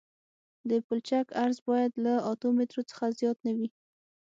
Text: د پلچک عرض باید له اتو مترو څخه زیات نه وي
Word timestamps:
د 0.69 0.71
پلچک 0.85 1.25
عرض 1.43 1.57
باید 1.69 1.91
له 2.05 2.13
اتو 2.29 2.47
مترو 2.57 2.81
څخه 2.91 3.05
زیات 3.19 3.37
نه 3.47 3.51
وي 3.57 3.69